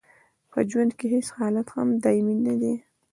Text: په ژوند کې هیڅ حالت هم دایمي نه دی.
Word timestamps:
په 0.51 0.59
ژوند 0.69 0.91
کې 0.97 1.05
هیڅ 1.13 1.27
حالت 1.37 1.67
هم 1.75 1.87
دایمي 2.03 2.35
نه 2.45 2.55
دی. 2.61 2.73